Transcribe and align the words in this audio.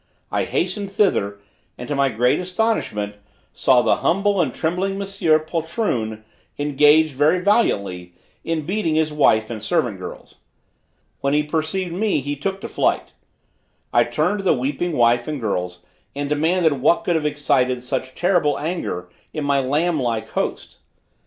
I 0.31 0.45
hastened 0.45 0.89
thither, 0.89 1.37
and 1.77 1.87
to 1.87 1.93
my 1.93 2.09
great 2.09 2.39
astonishment, 2.39 3.17
saw 3.53 3.83
the 3.83 3.97
humble 3.97 4.41
and 4.41 4.51
trembling 4.51 4.97
Monsieur 4.97 5.37
poltroon 5.37 6.25
engaged, 6.57 7.11
very 7.13 7.37
valiantly, 7.39 8.13
in 8.43 8.65
beating 8.65 8.95
his 8.95 9.13
wife 9.13 9.51
and 9.51 9.61
servant 9.61 9.99
girls. 9.99 10.37
When 11.19 11.35
he 11.35 11.43
perceived 11.43 11.93
me 11.93 12.19
he 12.19 12.35
took 12.35 12.61
to 12.61 12.67
flight. 12.67 13.11
I 13.93 14.03
turned 14.03 14.39
to 14.39 14.43
the 14.43 14.55
weeping 14.55 14.93
wife 14.93 15.27
and 15.27 15.39
girls 15.39 15.81
and 16.15 16.27
demanded 16.27 16.81
what 16.81 17.03
could 17.03 17.15
have 17.15 17.27
excited 17.27 17.83
such 17.83 18.15
terrible 18.15 18.57
anger 18.57 19.07
in 19.33 19.43
my 19.43 19.59
lamb 19.59 19.99
like 19.99 20.29
host. 20.29 20.77